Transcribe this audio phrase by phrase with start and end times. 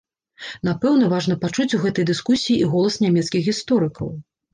[0.67, 4.07] Напэўна, важна пачуць у гэтай дыскусіі і голас нямецкіх гісторыкаў.